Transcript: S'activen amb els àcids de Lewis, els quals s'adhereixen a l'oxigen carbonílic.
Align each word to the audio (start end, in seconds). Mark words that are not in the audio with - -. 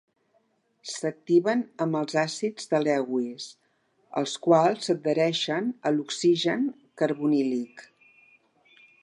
S'activen 0.91 1.59
amb 1.85 1.97
els 1.99 2.15
àcids 2.21 2.71
de 2.71 2.79
Lewis, 2.85 3.45
els 4.23 4.33
quals 4.47 4.89
s'adhereixen 4.89 5.69
a 5.91 5.93
l'oxigen 5.99 6.67
carbonílic. 7.03 7.87